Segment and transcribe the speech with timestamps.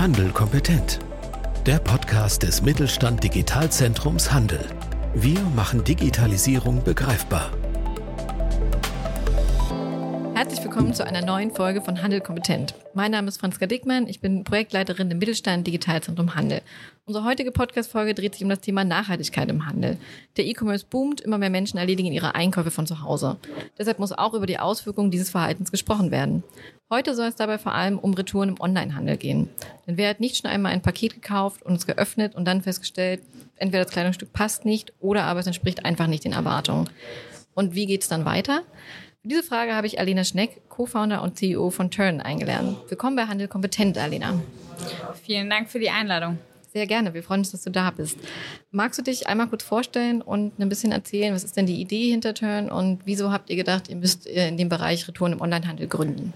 [0.00, 0.98] Handel kompetent.
[1.66, 4.64] Der Podcast des Mittelstand Digitalzentrums Handel.
[5.14, 7.50] Wir machen Digitalisierung begreifbar.
[10.50, 12.74] Herzlich willkommen zu einer neuen Folge von Handel kompetent.
[12.92, 16.60] Mein Name ist Franziska Dickmann, ich bin Projektleiterin im Mittelstand Digitalzentrum Handel.
[17.04, 19.96] Unsere heutige Podcast-Folge dreht sich um das Thema Nachhaltigkeit im Handel.
[20.36, 23.36] Der E-Commerce boomt, immer mehr Menschen erledigen ihre Einkäufe von zu Hause.
[23.78, 26.42] Deshalb muss auch über die Auswirkungen dieses Verhaltens gesprochen werden.
[26.90, 29.50] Heute soll es dabei vor allem um Retouren im Onlinehandel gehen.
[29.86, 33.22] Denn wer hat nicht schon einmal ein Paket gekauft und es geöffnet und dann festgestellt,
[33.54, 36.90] entweder das Kleidungsstück passt nicht oder aber es entspricht einfach nicht den Erwartungen.
[37.54, 38.62] Und wie geht es dann weiter?
[39.22, 42.78] Für diese Frage habe ich Alena Schneck, Co-Founder und CEO von Turn, eingeladen.
[42.88, 44.40] Willkommen bei Handel Kompetent, Alena.
[45.22, 46.38] Vielen Dank für die Einladung.
[46.72, 47.12] Sehr gerne.
[47.12, 48.16] Wir freuen uns, dass du da bist.
[48.70, 52.10] Magst du dich einmal kurz vorstellen und ein bisschen erzählen, was ist denn die Idee
[52.10, 55.86] hinter Turn und wieso habt ihr gedacht, ihr müsst in dem Bereich Retouren im Onlinehandel
[55.86, 56.32] gründen?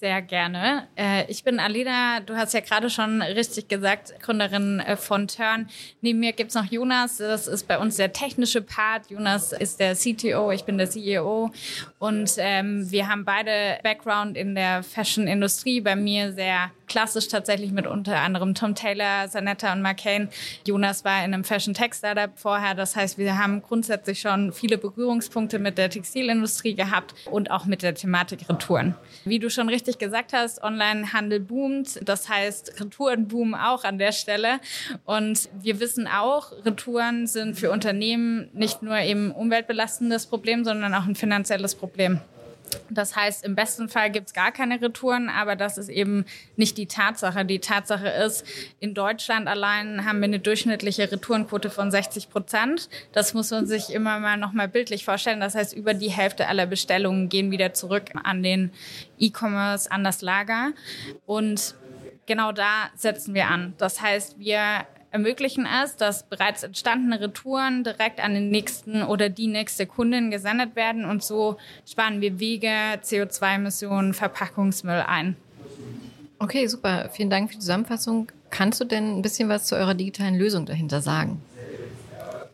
[0.00, 0.86] Sehr gerne.
[0.94, 5.68] Äh, ich bin Alina, du hast ja gerade schon richtig gesagt, Gründerin äh, von Turn.
[6.02, 9.10] Neben mir gibt's noch Jonas, das ist bei uns der technische Part.
[9.10, 11.50] Jonas ist der CTO, ich bin der CEO.
[11.98, 15.80] Und ähm, wir haben beide Background in der Fashion-Industrie.
[15.80, 20.28] Bei mir sehr klassisch tatsächlich mit unter anderem Tom Taylor, Sanetta und McCain.
[20.64, 22.74] Jonas war in einem Fashion-Tech-Startup vorher.
[22.74, 27.82] Das heißt, wir haben grundsätzlich schon viele Berührungspunkte mit der Textilindustrie gehabt und auch mit
[27.82, 28.94] der Thematik Retouren.
[29.24, 32.00] Wie du schon richtig gesagt hast, Online-Handel boomt.
[32.04, 34.60] Das heißt, Retouren boomen auch an der Stelle.
[35.04, 41.06] Und wir wissen auch, Retouren sind für Unternehmen nicht nur eben umweltbelastendes Problem, sondern auch
[41.06, 41.87] ein finanzielles Problem.
[42.90, 46.24] Das heißt, im besten Fall gibt es gar keine Retouren, aber das ist eben
[46.56, 47.44] nicht die Tatsache.
[47.44, 48.46] Die Tatsache ist,
[48.80, 52.88] in Deutschland allein haben wir eine durchschnittliche Retourenquote von 60 Prozent.
[53.12, 55.40] Das muss man sich immer mal nochmal bildlich vorstellen.
[55.40, 58.70] Das heißt, über die Hälfte aller Bestellungen gehen wieder zurück an den
[59.18, 60.72] E-Commerce, an das Lager.
[61.26, 61.74] Und
[62.26, 63.74] genau da setzen wir an.
[63.78, 69.46] Das heißt, wir ermöglichen es, dass bereits entstandene Retouren direkt an den nächsten oder die
[69.46, 72.68] nächste Kundin gesendet werden und so sparen wir Wege,
[73.02, 75.36] CO2-Emissionen, Verpackungsmüll ein.
[76.38, 77.10] Okay, super.
[77.12, 78.30] Vielen Dank für die Zusammenfassung.
[78.50, 81.42] Kannst du denn ein bisschen was zu eurer digitalen Lösung dahinter sagen?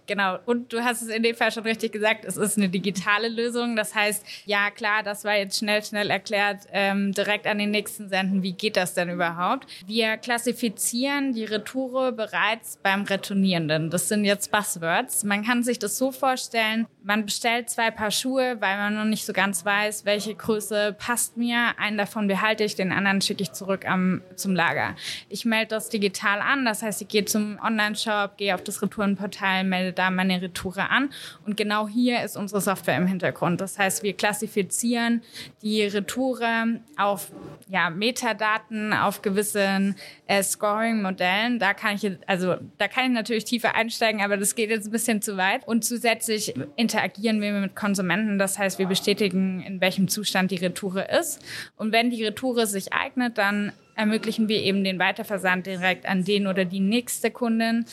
[0.06, 0.38] Genau.
[0.44, 3.74] Und du hast es in dem Fall schon richtig gesagt, es ist eine digitale Lösung.
[3.74, 8.08] Das heißt, ja klar, das war jetzt schnell, schnell erklärt, ähm, direkt an den nächsten
[8.08, 8.42] senden.
[8.42, 9.66] Wie geht das denn überhaupt?
[9.86, 13.90] Wir klassifizieren die Retoure bereits beim Retournierenden.
[13.90, 15.24] Das sind jetzt Buzzwords.
[15.24, 19.24] Man kann sich das so vorstellen, man bestellt zwei Paar Schuhe, weil man noch nicht
[19.24, 21.78] so ganz weiß, welche Größe passt mir.
[21.78, 24.96] Einen davon behalte ich, den anderen schicke ich zurück am, zum Lager.
[25.28, 26.64] Ich melde das digital an.
[26.64, 31.10] Das heißt, ich gehe zum Online-Shop, gehe auf das Retourenportal, melde da meine Retoure an.
[31.46, 33.60] Und genau hier ist unsere Software im Hintergrund.
[33.60, 35.22] Das heißt, wir klassifizieren
[35.62, 37.30] die Retoure auf
[37.68, 39.96] ja, Metadaten, auf gewissen
[40.26, 41.58] äh, Scoring-Modellen.
[41.58, 44.92] Da kann ich, also da kann ich natürlich tiefer einsteigen, aber das geht jetzt ein
[44.92, 45.66] bisschen zu weit.
[45.66, 48.38] Und zusätzlich interagieren wir mit Konsumenten.
[48.38, 51.40] Das heißt, wir bestätigen, in welchem Zustand die Retoure ist.
[51.76, 56.46] Und wenn die Retoure sich eignet, dann ermöglichen wir eben den Weiterversand direkt an den
[56.46, 57.84] oder die nächste Kundin.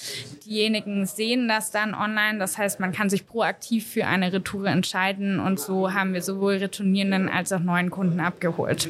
[0.45, 2.39] Diejenigen sehen das dann online.
[2.39, 6.55] Das heißt, man kann sich proaktiv für eine Retoure entscheiden und so haben wir sowohl
[6.55, 8.89] Retournierenden als auch neuen Kunden abgeholt.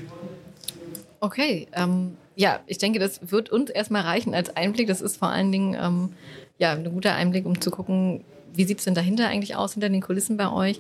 [1.20, 4.88] Okay, ähm, ja, ich denke, das wird uns erstmal reichen als Einblick.
[4.88, 6.14] Das ist vor allen Dingen ähm,
[6.58, 9.90] ja, ein guter Einblick, um zu gucken, wie sieht es denn dahinter eigentlich aus, hinter
[9.90, 10.80] den Kulissen bei euch?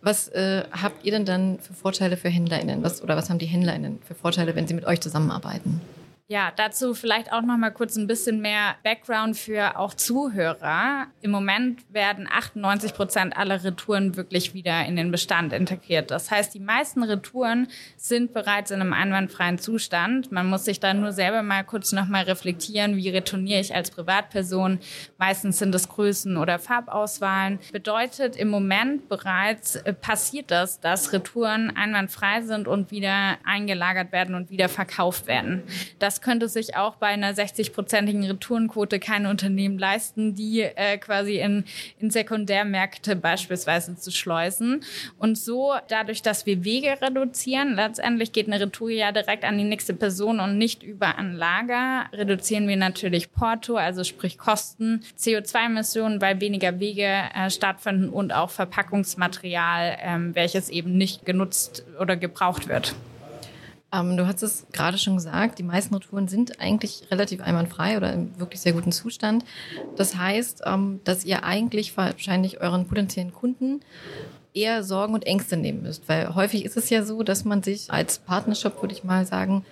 [0.00, 2.82] Was äh, habt ihr denn dann für Vorteile für HändlerInnen?
[2.82, 5.80] Was, oder was haben die HändlerInnen für Vorteile, wenn sie mit euch zusammenarbeiten?
[6.32, 11.08] Ja, dazu vielleicht auch noch mal kurz ein bisschen mehr Background für auch Zuhörer.
[11.20, 16.10] Im Moment werden 98 Prozent aller Retouren wirklich wieder in den Bestand integriert.
[16.10, 20.32] Das heißt, die meisten Retouren sind bereits in einem einwandfreien Zustand.
[20.32, 23.90] Man muss sich dann nur selber mal kurz noch mal reflektieren, wie retourniere ich als
[23.90, 24.78] Privatperson.
[25.18, 27.58] Meistens sind es Größen oder Farbauswahlen.
[27.72, 34.34] Bedeutet im Moment bereits äh, passiert das, dass Retouren einwandfrei sind und wieder eingelagert werden
[34.34, 35.64] und wieder verkauft werden.
[35.98, 41.64] Das könnte sich auch bei einer 60-prozentigen Retourenquote kein Unternehmen leisten, die äh, quasi in,
[41.98, 44.82] in Sekundärmärkte beispielsweise zu schleusen.
[45.18, 49.64] Und so, dadurch, dass wir Wege reduzieren, letztendlich geht eine Retour ja direkt an die
[49.64, 56.20] nächste Person und nicht über ein Lager, reduzieren wir natürlich Porto, also sprich Kosten, CO2-Emissionen,
[56.20, 62.68] weil weniger Wege äh, stattfinden und auch Verpackungsmaterial, ähm, welches eben nicht genutzt oder gebraucht
[62.68, 62.94] wird.
[63.92, 68.12] Ähm, du hast es gerade schon gesagt, die meisten Retouren sind eigentlich relativ einwandfrei oder
[68.12, 69.44] im wirklich sehr guten Zustand.
[69.96, 73.80] Das heißt, ähm, dass ihr eigentlich wahrscheinlich euren potenziellen Kunden
[74.54, 76.08] eher Sorgen und Ängste nehmen müsst?
[76.08, 79.64] Weil häufig ist es ja so, dass man sich als Partnershop, würde ich mal sagen,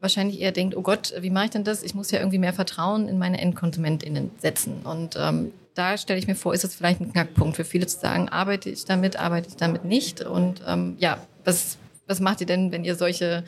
[0.00, 1.82] wahrscheinlich eher denkt, oh Gott, wie mache ich denn das?
[1.82, 4.82] Ich muss ja irgendwie mehr Vertrauen in meine EndkonsumentInnen setzen.
[4.84, 7.98] Und ähm, da stelle ich mir vor, ist es vielleicht ein Knackpunkt für viele zu
[7.98, 10.22] sagen, arbeite ich damit, arbeite ich damit nicht?
[10.22, 11.78] Und ähm, ja, was,
[12.08, 13.44] was macht ihr denn, wenn ihr solche,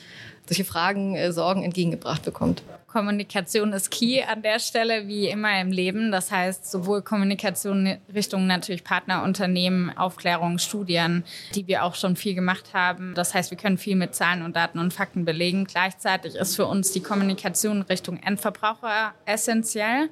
[0.47, 2.63] solche Fragen, äh, Sorgen entgegengebracht bekommt?
[2.87, 6.11] Kommunikation ist key an der Stelle, wie immer im Leben.
[6.11, 11.23] Das heißt, sowohl Kommunikation Richtung natürlich Partnerunternehmen, Aufklärung, Studien,
[11.55, 13.15] die wir auch schon viel gemacht haben.
[13.15, 15.67] Das heißt, wir können viel mit Zahlen und Daten und Fakten belegen.
[15.67, 20.09] Gleichzeitig ist für uns die Kommunikation Richtung Endverbraucher essentiell.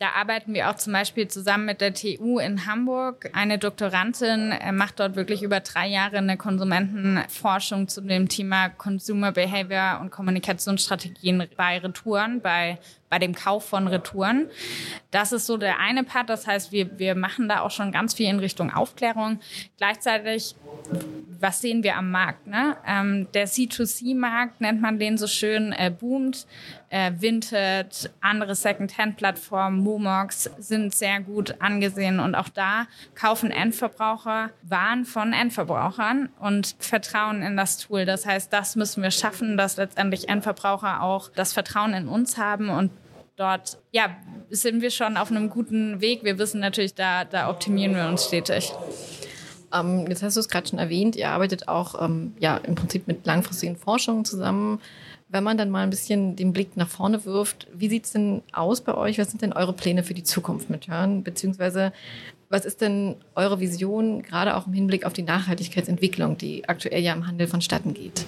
[0.00, 3.30] Da arbeiten wir auch zum Beispiel zusammen mit der TU in Hamburg.
[3.34, 9.30] Eine Doktorandin äh, macht dort wirklich über drei Jahre eine Konsumentenforschung zu dem Thema Consumer
[9.30, 9.49] Behavior
[10.00, 14.48] und Kommunikationsstrategien bei Retour Retouren, bei, bei dem Kauf von Retouren.
[15.10, 16.28] Das ist so der eine Part.
[16.28, 19.40] Das heißt, wir, wir machen da auch schon ganz viel in Richtung Aufklärung.
[19.76, 20.54] Gleichzeitig,
[21.40, 22.46] was sehen wir am Markt?
[22.46, 22.76] Ne?
[22.86, 26.46] Ähm, der C2C-Markt, nennt man den so schön, äh, boomt.
[26.90, 32.18] Äh, Vinted, andere Second-Hand-Plattformen, Momox sind sehr gut angesehen.
[32.18, 38.04] Und auch da kaufen Endverbraucher Waren von Endverbrauchern und vertrauen in das Tool.
[38.04, 42.68] Das heißt, das müssen wir schaffen, dass letztendlich Endverbraucher auch das Vertrauen in uns haben
[42.70, 42.90] und
[43.36, 44.16] dort, ja,
[44.50, 46.24] sind wir schon auf einem guten Weg.
[46.24, 48.72] Wir wissen natürlich, da, da optimieren wir uns stetig.
[49.72, 53.06] Ähm, jetzt hast du es gerade schon erwähnt, ihr arbeitet auch ähm, ja, im Prinzip
[53.06, 54.80] mit langfristigen Forschungen zusammen.
[55.28, 58.42] Wenn man dann mal ein bisschen den Blick nach vorne wirft, wie sieht es denn
[58.52, 59.18] aus bei euch?
[59.18, 61.22] Was sind denn eure Pläne für die Zukunft mit Hören?
[61.22, 61.92] Beziehungsweise
[62.48, 67.12] was ist denn eure Vision, gerade auch im Hinblick auf die Nachhaltigkeitsentwicklung, die aktuell ja
[67.12, 68.26] im Handel vonstatten geht?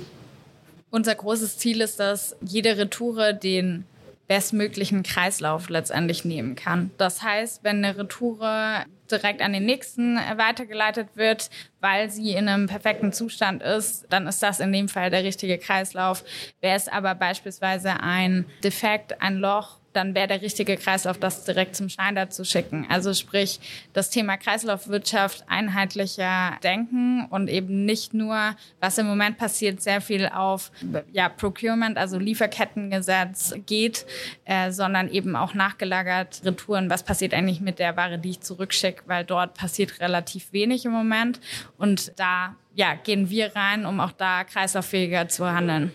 [0.90, 3.84] Unser großes Ziel ist, dass jede Retoure den
[4.28, 6.92] bestmöglichen Kreislauf letztendlich nehmen kann.
[6.98, 11.50] Das heißt, wenn eine Retoure direkt an den nächsten weitergeleitet wird,
[11.80, 15.58] weil sie in einem perfekten Zustand ist, dann ist das in dem Fall der richtige
[15.58, 16.24] Kreislauf.
[16.60, 21.76] Wäre es aber beispielsweise ein Defekt, ein Loch dann wäre der richtige Kreislauf, das direkt
[21.76, 22.86] zum Schneider zu schicken.
[22.88, 23.60] Also sprich,
[23.92, 30.28] das Thema Kreislaufwirtschaft einheitlicher denken und eben nicht nur, was im Moment passiert, sehr viel
[30.28, 30.70] auf
[31.12, 34.06] ja, Procurement, also Lieferkettengesetz geht,
[34.44, 36.90] äh, sondern eben auch nachgelagert Retouren.
[36.90, 39.04] Was passiert eigentlich mit der Ware, die ich zurückschicke?
[39.06, 41.40] Weil dort passiert relativ wenig im Moment.
[41.76, 45.92] Und da ja, gehen wir rein, um auch da kreislauffähiger zu handeln.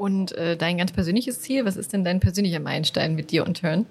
[0.00, 3.60] Und äh, dein ganz persönliches Ziel, was ist denn dein persönlicher Meilenstein mit dir und
[3.60, 3.84] Turn?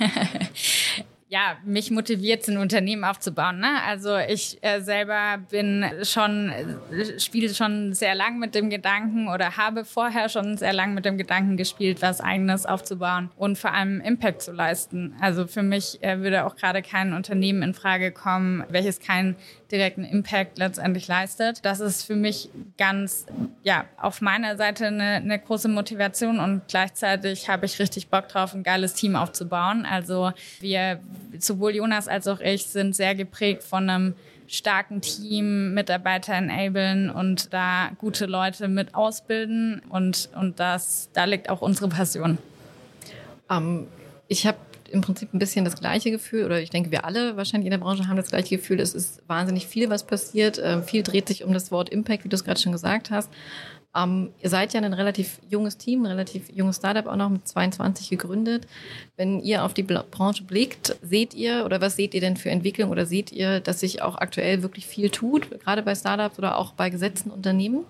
[1.28, 3.60] ja, mich motiviert, ein Unternehmen aufzubauen.
[3.60, 3.80] Ne?
[3.86, 9.56] Also ich äh, selber bin schon, äh, spiele schon sehr lang mit dem Gedanken oder
[9.56, 14.00] habe vorher schon sehr lang mit dem Gedanken gespielt, was eigenes aufzubauen und vor allem
[14.00, 15.14] Impact zu leisten.
[15.20, 19.36] Also für mich äh, würde auch gerade kein Unternehmen in Frage kommen, welches keinen
[19.70, 21.64] direkten Impact letztendlich leistet.
[21.64, 23.26] Das ist für mich ganz,
[23.62, 28.54] ja, auf meiner Seite eine, eine große Motivation und gleichzeitig habe ich richtig Bock drauf,
[28.54, 29.86] ein geiles Team aufzubauen.
[29.86, 31.00] Also wir
[31.38, 34.14] sowohl Jonas als auch ich sind sehr geprägt von einem
[34.46, 39.80] starken Team, Mitarbeiter enablen und da gute Leute mit ausbilden.
[39.88, 42.38] Und, und das, da liegt auch unsere Passion.
[43.48, 43.86] Ähm,
[44.26, 44.58] ich habe
[44.90, 47.78] im Prinzip ein bisschen das gleiche Gefühl, oder ich denke, wir alle wahrscheinlich in der
[47.78, 48.80] Branche haben das gleiche Gefühl.
[48.80, 50.58] Es ist wahnsinnig viel, was passiert.
[50.58, 53.30] Äh, viel dreht sich um das Wort Impact, wie du es gerade schon gesagt hast.
[53.94, 57.46] Ähm, ihr seid ja ein relativ junges Team, ein relativ junges Startup auch noch mit
[57.46, 58.66] 22 gegründet.
[59.16, 62.90] Wenn ihr auf die Branche blickt, seht ihr oder was seht ihr denn für Entwicklung
[62.90, 66.72] oder seht ihr, dass sich auch aktuell wirklich viel tut, gerade bei Startups oder auch
[66.72, 67.84] bei gesetzten Unternehmen?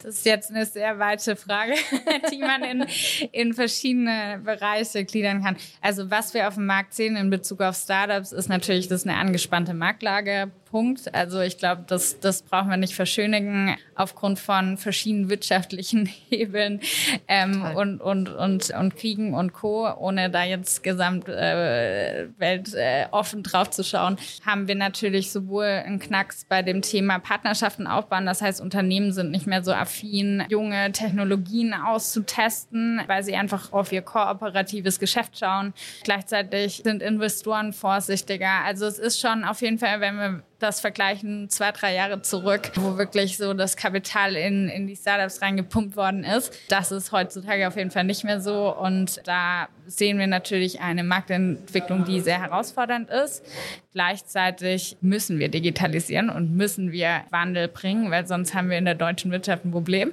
[0.00, 1.74] Das ist jetzt eine sehr weite Frage,
[2.32, 2.86] die man in,
[3.32, 5.56] in verschiedene Bereiche gliedern kann.
[5.80, 9.08] Also was wir auf dem Markt sehen in Bezug auf Startups ist natürlich, das ist
[9.08, 10.50] eine angespannte Marktlage.
[10.70, 11.14] Punkt.
[11.14, 16.80] Also ich glaube, das, das brauchen wir nicht verschönigen aufgrund von verschiedenen wirtschaftlichen Hebeln
[17.26, 23.06] ähm, und, und, und, und Kriegen und Co., ohne da jetzt gesamt äh, Welt äh,
[23.10, 28.26] offen drauf zu schauen, haben wir natürlich sowohl einen Knacks bei dem Thema Partnerschaften aufbauen.
[28.26, 33.92] Das heißt, Unternehmen sind nicht mehr so affin, junge Technologien auszutesten, weil sie einfach auf
[33.92, 35.72] ihr kooperatives Geschäft schauen.
[36.04, 38.64] Gleichzeitig sind Investoren vorsichtiger.
[38.64, 42.72] Also es ist schon auf jeden Fall, wenn wir das vergleichen zwei, drei Jahre zurück,
[42.74, 46.52] wo wirklich so das Kapital in, in die Startups reingepumpt worden ist.
[46.68, 48.74] Das ist heutzutage auf jeden Fall nicht mehr so.
[48.76, 53.44] Und da sehen wir natürlich eine Marktentwicklung, die sehr herausfordernd ist.
[53.92, 58.96] Gleichzeitig müssen wir digitalisieren und müssen wir Wandel bringen, weil sonst haben wir in der
[58.96, 60.12] deutschen Wirtschaft ein Problem.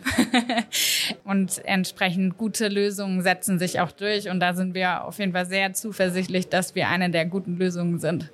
[1.24, 4.30] und entsprechend gute Lösungen setzen sich auch durch.
[4.30, 8.00] Und da sind wir auf jeden Fall sehr zuversichtlich, dass wir eine der guten Lösungen
[8.00, 8.30] sind.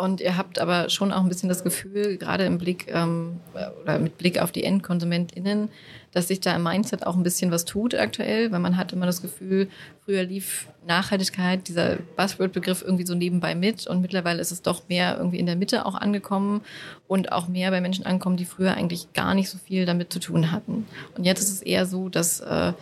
[0.00, 3.40] Und ihr habt aber schon auch ein bisschen das Gefühl, gerade im Blick ähm,
[3.82, 5.68] oder mit Blick auf die EndkonsumentInnen,
[6.12, 9.06] dass sich da im Mindset auch ein bisschen was tut aktuell, weil man hat immer
[9.06, 9.68] das Gefühl,
[10.04, 15.16] früher lief Nachhaltigkeit, dieser Buzzword-Begriff irgendwie so nebenbei mit und mittlerweile ist es doch mehr
[15.18, 16.62] irgendwie in der Mitte auch angekommen
[17.06, 20.18] und auch mehr bei Menschen angekommen, die früher eigentlich gar nicht so viel damit zu
[20.18, 20.86] tun hatten.
[21.16, 22.72] Und jetzt ist es eher so, dass äh,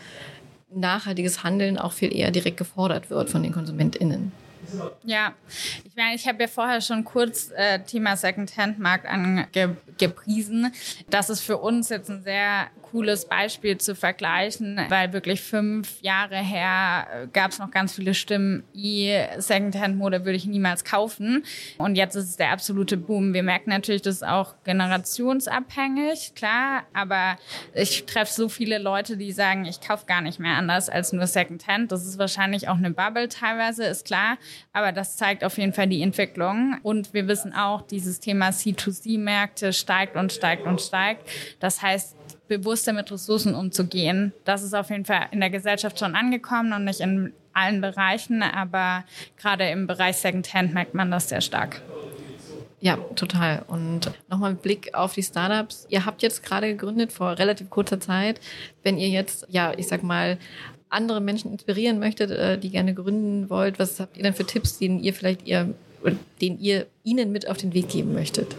[0.73, 4.33] nachhaltiges Handeln auch viel eher direkt gefordert wird von den KonsumentInnen.
[5.05, 5.35] Ja,
[5.85, 10.73] ich meine, ich habe ja vorher schon kurz äh, Thema Second-Hand-Markt angepriesen.
[11.11, 16.37] Das ist für uns jetzt ein sehr cooles Beispiel zu vergleichen, weil wirklich fünf Jahre
[16.37, 21.45] her äh, gab es noch ganz viele Stimmen, Secondhand-Mode würde ich niemals kaufen.
[21.79, 23.35] Und jetzt ist es der absolute Boom.
[23.35, 27.37] Wir merken natürlich, das ist auch generationsabhängig, klar, aber
[27.75, 31.27] ich treffe so viele Leute, die sagen, ich kaufe gar nicht mehr anders als nur
[31.27, 31.93] Secondhand.
[31.93, 34.39] Das ist wahrscheinlich auch eine Bubble teilweise, ist klar,
[34.73, 36.79] aber das zeigt auf jeden Fall die Entwicklung.
[36.83, 41.29] Und wir wissen auch, dieses Thema C2C-Märkte steigt und steigt und steigt.
[41.61, 42.18] Das heißt,
[42.49, 44.33] bewusster mit Ressourcen umzugehen.
[44.45, 48.43] Das ist auf jeden Fall in der Gesellschaft schon angekommen und nicht in allen Bereichen,
[48.43, 49.05] aber
[49.37, 51.83] gerade im Bereich Secondhand merkt man das sehr stark.
[52.81, 53.65] Ja, total.
[53.67, 55.87] Und nochmal mit Blick auf die Startups.
[55.91, 58.41] Ihr habt jetzt gerade gegründet vor relativ kurzer Zeit.
[58.85, 60.39] Wenn ihr jetzt, ja, ich sag mal,
[60.89, 64.79] andere Menschen inspirieren möchtet, äh, die gerne gründen wollt, was habt ihr denn für Tipps,
[64.79, 65.75] den ihr vielleicht ihr,
[66.41, 68.55] den ihr ihnen mit auf den Weg geben möchtet?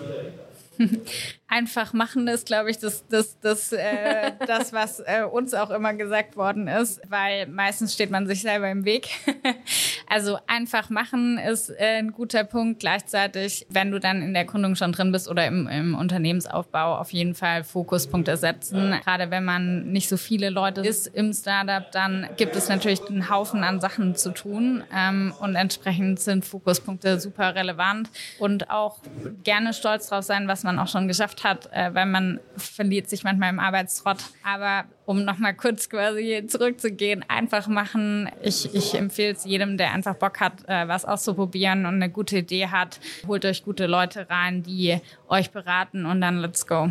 [1.49, 5.93] einfach machen ist, glaube ich, das, das, das, äh, das was äh, uns auch immer
[5.95, 9.09] gesagt worden ist, weil meistens steht man sich selber im Weg.
[10.07, 12.79] also einfach machen ist äh, ein guter Punkt.
[12.79, 17.11] Gleichzeitig, wenn du dann in der Gründung schon drin bist oder im, im Unternehmensaufbau, auf
[17.11, 18.95] jeden Fall Fokuspunkte setzen.
[19.03, 23.29] Gerade wenn man nicht so viele Leute ist im Startup, dann gibt es natürlich einen
[23.29, 28.99] Haufen an Sachen zu tun ähm, und entsprechend sind Fokuspunkte super relevant und auch
[29.43, 33.09] gerne stolz drauf sein, was man auch schon geschafft geschafft hat, äh, weil man verliert
[33.09, 34.17] sich manchmal im Arbeitstrott.
[34.43, 38.29] Aber um nochmal kurz quasi zurückzugehen, einfach machen.
[38.41, 42.39] Ich, ich empfehle es jedem, der einfach Bock hat, äh, was auszuprobieren und eine gute
[42.39, 42.99] Idee hat.
[43.27, 46.89] Holt euch gute Leute rein, die euch beraten und dann let's go.